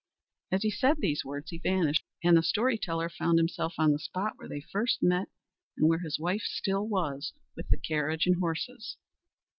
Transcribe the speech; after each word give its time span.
As 0.51 0.63
he 0.63 0.71
said 0.71 0.97
these 0.97 1.23
words 1.23 1.51
he 1.51 1.59
vanished; 1.59 2.03
and 2.23 2.35
the 2.35 2.41
story 2.41 2.75
teller 2.79 3.07
found 3.07 3.37
himself 3.37 3.75
on 3.77 3.91
the 3.91 3.99
spot 3.99 4.33
where 4.37 4.47
they 4.49 4.61
first 4.71 5.03
met, 5.03 5.27
and 5.77 5.87
where 5.87 5.99
his 5.99 6.17
wife 6.17 6.41
still 6.41 6.87
was 6.87 7.33
with 7.55 7.69
the 7.69 7.77
carriage 7.77 8.25
and 8.25 8.39
horses. 8.39 8.97